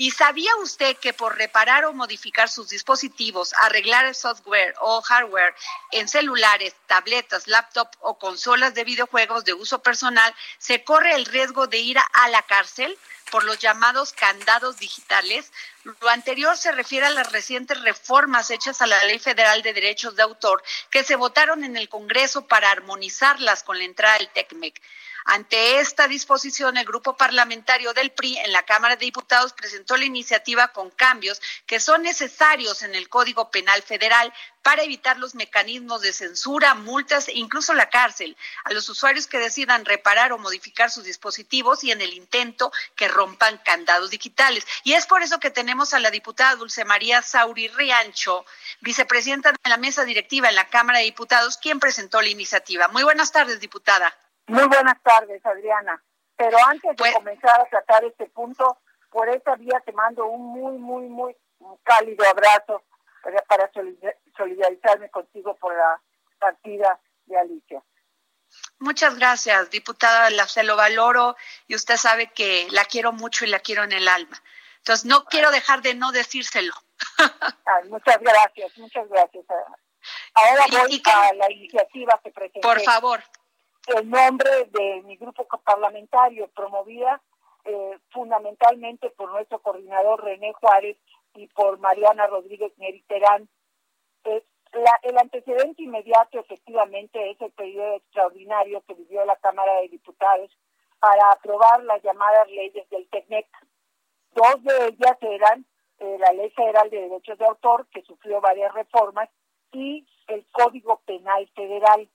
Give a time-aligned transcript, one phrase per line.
[0.00, 5.54] ¿Y sabía usted que por reparar o modificar sus dispositivos, arreglar el software o hardware
[5.90, 11.66] en celulares, tabletas, laptop o consolas de videojuegos de uso personal, se corre el riesgo
[11.66, 12.98] de ir a la cárcel?
[13.30, 15.52] por los llamados candados digitales.
[15.84, 20.16] Lo anterior se refiere a las recientes reformas hechas a la Ley Federal de Derechos
[20.16, 24.82] de Autor que se votaron en el Congreso para armonizarlas con la entrada del TECMEC.
[25.24, 30.04] Ante esta disposición, el grupo parlamentario del PRI en la Cámara de Diputados presentó la
[30.04, 36.02] iniciativa con cambios que son necesarios en el Código Penal Federal para evitar los mecanismos
[36.02, 40.90] de censura, multas e incluso la cárcel a los usuarios que decidan reparar o modificar
[40.90, 44.66] sus dispositivos y en el intento que rompan candados digitales.
[44.84, 48.44] Y es por eso que tenemos a la diputada Dulce María Sauri Riancho,
[48.80, 52.88] vicepresidenta de la mesa directiva en la Cámara de Diputados, quien presentó la iniciativa.
[52.88, 54.14] Muy buenas tardes, diputada.
[54.50, 56.02] Muy buenas tardes, Adriana.
[56.36, 58.78] Pero antes de comenzar a tratar este punto,
[59.10, 61.36] por esta vía te mando un muy, muy, muy
[61.84, 62.82] cálido abrazo
[63.46, 63.70] para,
[64.36, 66.00] solidarizarme contigo por la
[66.38, 67.82] partida de Alicia.
[68.80, 70.30] Muchas gracias, diputada.
[70.48, 71.36] se lo valoro
[71.68, 74.36] y usted sabe que la quiero mucho y la quiero en el alma.
[74.78, 76.72] Entonces, no quiero dejar de no decírselo.
[77.88, 79.44] muchas gracias, muchas gracias.
[80.34, 82.60] Ahora voy a la iniciativa que presenté.
[82.60, 83.22] Por favor
[83.96, 87.20] el nombre de mi grupo parlamentario, promovida
[87.64, 90.96] eh, fundamentalmente por nuestro coordinador René Juárez
[91.34, 93.48] y por Mariana Rodríguez Meriterán.
[94.24, 94.44] Eh,
[95.02, 100.56] el antecedente inmediato efectivamente es el periodo extraordinario que vivió la Cámara de Diputados
[101.00, 103.46] para aprobar las llamadas leyes del TECNEC.
[104.34, 105.66] Dos de ellas eran
[105.98, 109.28] eh, la Ley Federal de Derechos de Autor, que sufrió varias reformas,
[109.72, 112.08] y el Código Penal Federal.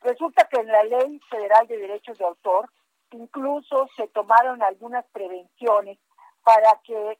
[0.00, 2.70] Resulta que en la Ley Federal de Derechos de Autor
[3.10, 5.98] incluso se tomaron algunas prevenciones
[6.42, 7.18] para que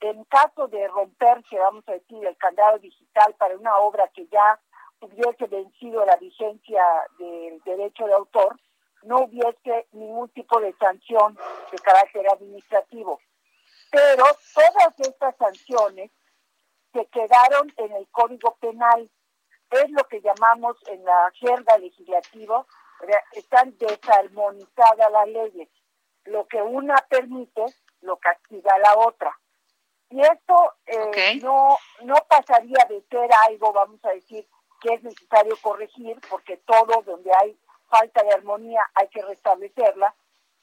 [0.00, 4.60] en caso de romperse, vamos a decir, el candado digital para una obra que ya
[5.00, 6.82] hubiese vencido la vigencia
[7.18, 8.58] del derecho de autor,
[9.02, 11.38] no hubiese ningún tipo de sanción
[11.70, 13.20] de carácter administrativo.
[13.90, 14.24] Pero
[14.54, 16.10] todas estas sanciones
[16.92, 19.10] se quedaron en el Código Penal
[19.78, 22.64] es lo que llamamos en la jerga legislativa,
[23.32, 25.68] están desarmonizadas las leyes.
[26.24, 27.64] Lo que una permite,
[28.00, 29.38] lo castiga la otra.
[30.10, 34.46] Y esto eh, no, no pasaría de ser algo, vamos a decir,
[34.80, 37.58] que es necesario corregir, porque todo donde hay
[37.88, 40.14] falta de armonía hay que restablecerla,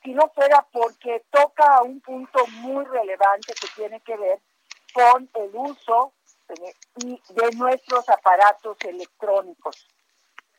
[0.03, 4.39] si no fuera porque toca un punto muy relevante que tiene que ver
[4.93, 6.13] con el uso
[6.97, 9.88] y de nuestros aparatos electrónicos.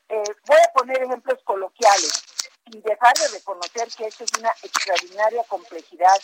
[0.09, 2.25] Eh, voy a poner ejemplos coloquiales
[2.67, 6.17] y dejar de reconocer que esto es una extraordinaria complejidad,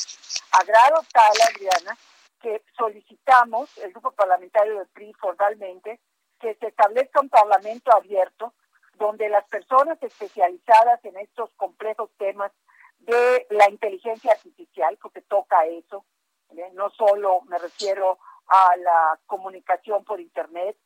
[0.52, 1.96] a grado tal, Adriana,
[2.40, 6.00] que solicitamos, el grupo parlamentario del PRI formalmente,
[6.38, 8.54] que se establezca un parlamento abierto
[8.94, 12.52] donde las personas especializadas en estos complejos temas
[12.98, 16.04] de la inteligencia artificial, porque toca eso,
[16.50, 16.70] ¿eh?
[16.74, 20.76] no solo me refiero a la comunicación por Internet,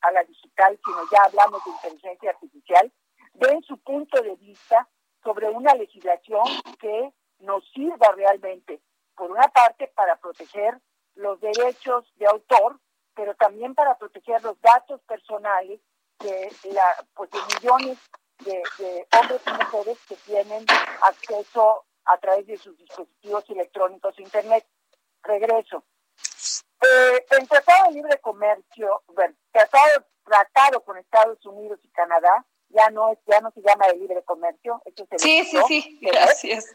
[0.00, 2.92] a la digital, sino ya hablamos de inteligencia artificial,
[3.34, 4.88] den su punto de vista
[5.22, 6.44] sobre una legislación
[6.78, 8.80] que nos sirva realmente,
[9.14, 10.80] por una parte, para proteger
[11.14, 12.78] los derechos de autor,
[13.14, 15.80] pero también para proteger los datos personales
[16.20, 17.98] de, la, pues de millones
[18.44, 20.64] de, hombres y mujeres que tienen
[21.02, 24.66] acceso a través de sus dispositivos electrónicos a Internet.
[25.22, 25.84] Regreso.
[26.82, 32.88] Eh, el Tratado de Libre Comercio, bueno, tratado, tratado con Estados Unidos y Canadá, ya
[32.90, 36.66] no es, ya no se llama de libre comercio, eso sí, sí, sí, gracias.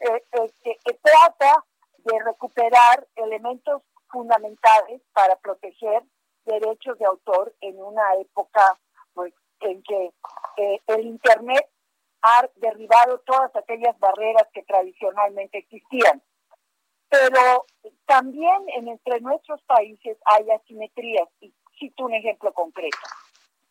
[0.00, 1.64] Eh, este, trata
[1.98, 6.02] de recuperar elementos fundamentales para proteger
[6.44, 8.78] derechos de autor en una época
[9.12, 10.12] pues, en que
[10.56, 11.68] eh, el Internet
[12.22, 16.22] ha derribado todas aquellas barreras que tradicionalmente existían
[17.08, 17.66] pero
[18.06, 21.28] también en entre nuestros países hay asimetrías.
[21.40, 22.98] Y cito un ejemplo concreto.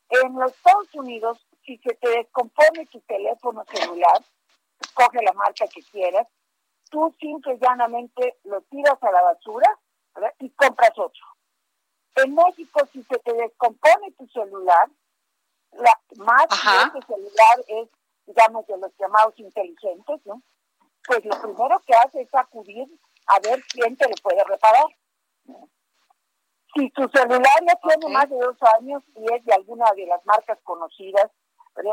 [0.10, 4.24] En los Estados Unidos, si se te descompone tu teléfono celular,
[4.94, 6.28] coge la marca que quieras,
[6.90, 9.80] tú simple y llanamente lo tiras a la basura
[10.40, 11.26] y compras otro.
[12.16, 14.90] En México, si se te descompone tu celular,
[15.74, 17.90] la más ese celular es,
[18.26, 20.42] digamos, de los llamados inteligentes, ¿no?
[21.06, 22.88] Pues lo primero que hace es acudir
[23.28, 24.86] a ver quién te lo puede reparar.
[26.76, 30.26] Si tu celular ya tiene más de dos años y es de alguna de las
[30.26, 31.32] marcas conocidas,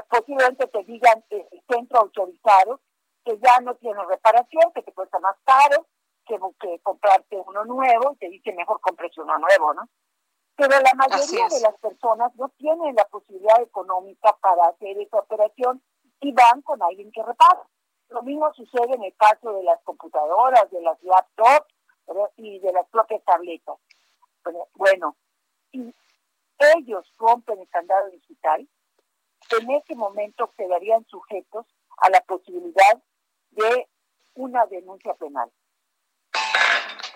[0.08, 2.80] posiblemente te digan el centro autorizado
[3.24, 5.86] que ya no tiene reparación, que te cuesta más caro
[6.26, 9.88] que, que comprarte uno nuevo y te dice mejor compres uno nuevo, ¿no?
[10.56, 15.82] Pero la mayoría de las personas no tienen la posibilidad económica para hacer esa operación
[16.20, 17.66] y van con alguien que repara.
[18.14, 21.66] Lo mismo sucede en el caso de las computadoras, de las laptops
[22.36, 23.76] y de las propias tabletas.
[24.74, 25.16] Bueno,
[25.72, 25.92] si
[26.76, 28.68] ellos rompen el candado digital,
[29.58, 31.66] en ese momento quedarían sujetos
[31.96, 33.02] a la posibilidad
[33.50, 33.88] de
[34.34, 35.50] una denuncia penal.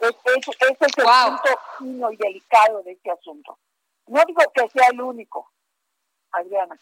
[0.00, 3.56] Ese, es el punto fino y delicado de este asunto.
[4.08, 5.48] No digo que sea el único,
[6.32, 6.76] Adriana,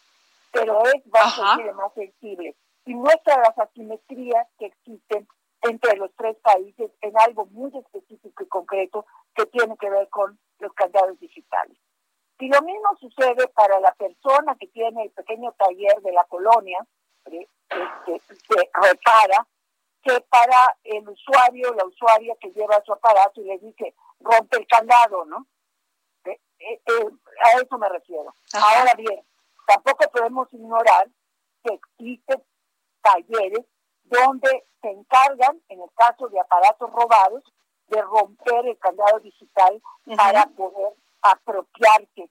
[0.51, 2.55] pero es bastante más sensible
[2.87, 5.27] y muestra las asimetrías que existen
[5.61, 9.05] entre los tres países en algo muy específico y concreto
[9.35, 11.77] que tiene que ver con los candados digitales.
[12.39, 16.85] Y lo mismo sucede para la persona que tiene el pequeño taller de la colonia,
[17.25, 17.47] eh,
[18.05, 19.45] que, que repara
[20.01, 24.67] que para el usuario, la usuaria que lleva su aparato y le dice, rompe el
[24.67, 25.45] candado, ¿no?
[26.23, 27.09] Eh, eh, eh,
[27.43, 28.33] a eso me refiero.
[28.53, 29.21] Ahora bien,
[29.65, 31.09] tampoco podemos ignorar
[31.63, 32.41] que existen
[33.07, 33.65] talleres
[34.03, 37.43] donde se encargan, en el caso de aparatos robados,
[37.87, 39.81] de romper el candado digital
[40.15, 42.29] para poder apropiarse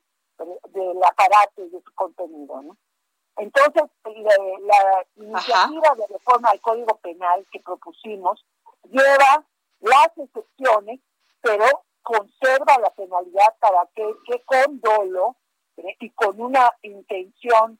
[0.68, 2.76] del aparato y de su contenido, ¿no?
[3.38, 8.44] Entonces, la iniciativa de reforma al Código Penal que propusimos
[8.84, 9.44] lleva
[9.80, 11.00] las excepciones,
[11.42, 11.64] pero
[12.02, 15.36] conserva la penalidad para que, que con dolo
[15.76, 17.78] y con una intención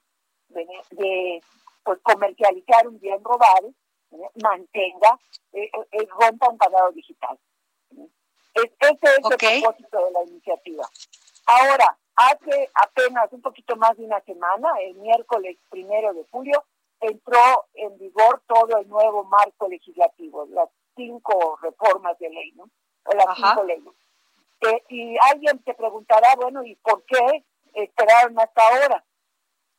[0.48, 1.40] de,
[1.86, 3.72] pues, comercializar un bien robado,
[4.42, 5.18] mantenga,
[5.54, 7.38] eh, eh, rompa un canal digital.
[8.54, 10.84] ese es el propósito de la iniciativa.
[11.46, 16.64] Ahora, Hace apenas un poquito más de una semana, el miércoles primero de julio,
[16.98, 22.64] entró en vigor todo el nuevo marco legislativo, las cinco reformas de ley, ¿no?
[23.04, 23.92] O las cinco leyes.
[24.62, 27.44] Eh, y alguien te preguntará, bueno, ¿y por qué
[27.74, 29.04] esperaron hasta ahora?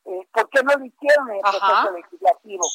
[0.08, 2.66] Eh, ¿Por qué no lo hicieron en el proceso legislativo?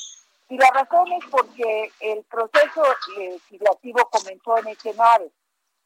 [0.49, 2.83] Y la razón es porque el proceso
[3.17, 5.31] legislativo comenzó en el Senado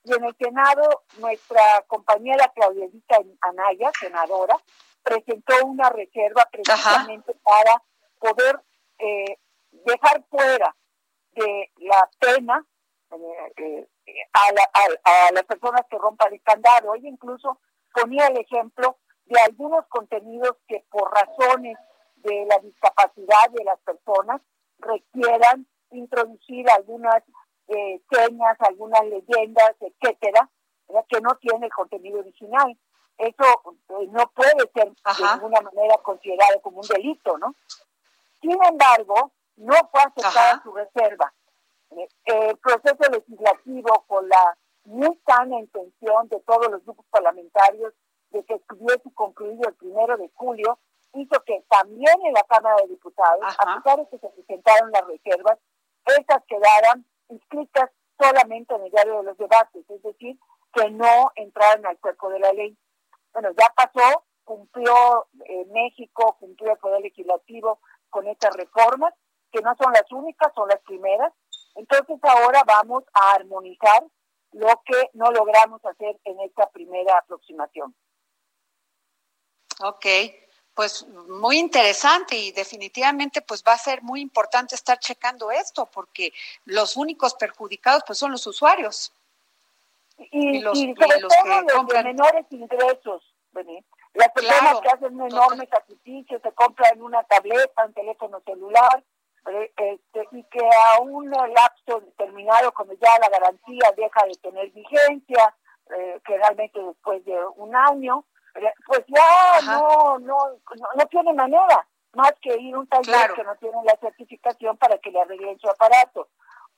[0.08, 4.58] y en el Senado, nuestra compañera Claudielita Anaya, senadora,
[5.04, 7.84] presentó una reserva precisamente para
[8.18, 8.62] poder
[9.00, 9.38] eh,
[9.72, 10.74] dejar fuera
[11.34, 12.66] de la pena
[13.12, 16.96] eh, eh, a, las personas que rompan el candado.
[16.96, 17.60] Ella incluso
[17.94, 18.98] ponía el ejemplo
[19.30, 21.78] de algunos contenidos que por razones
[22.18, 24.42] de la discapacidad de las personas
[24.80, 27.24] requieran introducir algunas
[27.68, 30.50] eh, señas, algunas leyendas, etcétera,
[31.10, 32.78] que no tiene el contenido original.
[33.18, 37.56] Eso eh, no puede ser de ninguna manera considerado como un delito, ¿no?
[38.42, 41.34] Sin embargo, no fue aceptada su reserva.
[41.92, 47.94] Eh, el proceso legislativo, con la muy sana intención de todos los grupos parlamentarios
[48.32, 50.80] de que estuviese concluido el primero de julio,
[51.14, 55.06] hizo que también en la Cámara de Diputados, a pesar de que se presentaron las
[55.08, 55.58] reservas,
[56.18, 60.38] estas quedaran inscritas solamente en el diario de los debates, es decir,
[60.74, 62.78] que no entraron al cuerpo de la ley.
[63.34, 67.80] Bueno, ya pasó, cumplió eh, México, cumplió el Poder Legislativo
[68.10, 69.14] con estas reformas,
[69.52, 71.34] que no son las únicas, son las primeras.
[71.76, 74.04] Entonces ahora vamos a armonizar
[74.54, 77.94] lo que no logramos hacer en esta primera aproximación.
[79.82, 80.06] Ok,
[80.74, 86.34] pues muy interesante y definitivamente pues va a ser muy importante estar checando esto porque
[86.66, 89.12] los únicos perjudicados pues son los usuarios.
[90.32, 93.24] Y, los, sobre todo que los de menores ingresos,
[94.14, 99.04] las personas que hacen un enorme sacrificio, se compran una tableta, un teléfono celular,
[99.48, 104.70] eh, este, y que a un lapso determinado, cuando ya la garantía deja de tener
[104.72, 105.56] vigencia,
[105.96, 108.26] eh, generalmente después de un año,
[108.86, 110.38] pues ya no, no,
[110.96, 114.98] no, tiene manera más que ir a un taller que no tiene la certificación para
[114.98, 116.28] que le arreglen su aparato.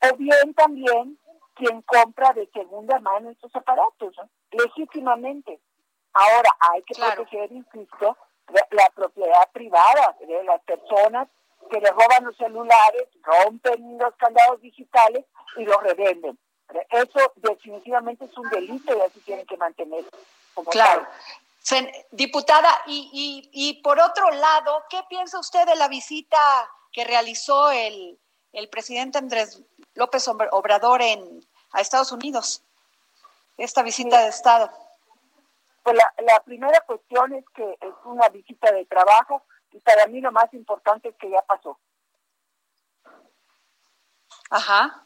[0.02, 1.18] O bien también
[1.56, 4.16] quien compra de segunda mano estos aparatos,
[4.52, 5.60] legítimamente.
[6.14, 8.18] Ahora hay que proteger, insisto,
[8.72, 11.28] la, propiedad privada de las personas
[11.70, 15.26] que le roban los celulares, rompen los candados digitales
[15.58, 16.38] y lo revenden.
[16.90, 20.06] Eso definitivamente es un delito y así tienen que mantener.
[20.54, 21.06] Como claro.
[22.12, 26.38] Diputada, y, y, y por otro lado, ¿qué piensa usted de la visita
[26.92, 28.20] que realizó el,
[28.54, 29.62] el presidente Andrés
[29.94, 32.64] López Obrador en, a Estados Unidos?
[33.58, 34.72] Esta visita de Estado.
[35.84, 40.22] Pues la, la primera cuestión es que es una visita de trabajo y para mí
[40.22, 41.78] lo más importante es que ya pasó.
[44.50, 45.06] Ajá.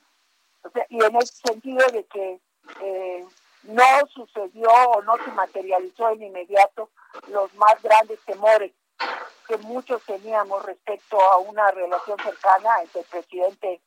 [0.90, 2.40] y en ese sentido de que
[2.82, 3.28] eh,
[3.64, 6.90] no sucedió o no se materializó en inmediato
[7.28, 8.72] los más grandes temores
[9.48, 13.82] que muchos teníamos respecto a una relación cercana entre el presidente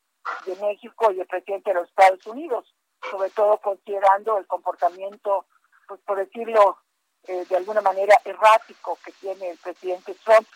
[0.44, 2.74] de México y el presidente de los Estados Unidos,
[3.10, 5.46] sobre todo considerando el comportamiento,
[5.86, 6.78] pues por decirlo
[7.28, 10.46] eh, de alguna manera, errático que tiene el presidente Trump.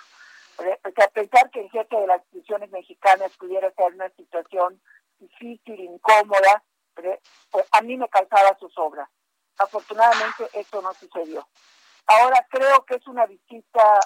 [0.58, 4.80] O sea, pensar que el jefe de las instituciones mexicanas pudiera estar una situación
[5.18, 6.62] difícil, incómoda,
[7.50, 9.08] pues a mí me causaba sus obras.
[9.58, 11.46] Afortunadamente eso no sucedió.
[12.06, 14.00] Ahora creo que es una visita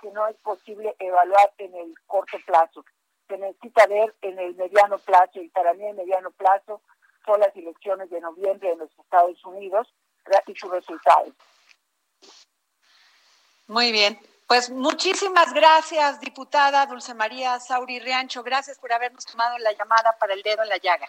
[0.00, 2.84] que no es posible evaluar en el corto plazo.
[3.28, 6.80] Se necesita ver en el mediano plazo y para mí el mediano plazo
[7.24, 9.88] son las elecciones de noviembre en los Estados Unidos
[10.46, 11.34] y sus resultados.
[13.66, 14.18] Muy bien.
[14.46, 18.42] Pues muchísimas gracias, diputada Dulce María Sauri Riancho.
[18.42, 21.08] Gracias por habernos tomado la llamada para el dedo en la llaga.